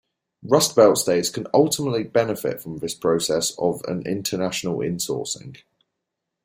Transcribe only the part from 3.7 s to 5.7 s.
an international insourcing.